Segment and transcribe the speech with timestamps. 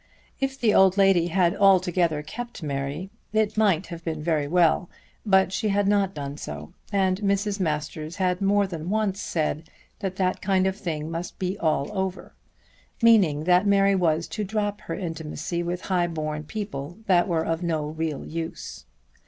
[0.39, 4.89] If the old lady had altogether kept Mary it might have been very well;
[5.27, 7.59] but she had not done so and Mrs.
[7.59, 9.69] Masters had more than once said
[9.99, 12.33] that that kind of thing must be all over;
[13.03, 17.61] meaning that Mary was to drop her intimacy with high born people that were of
[17.61, 18.85] no real use.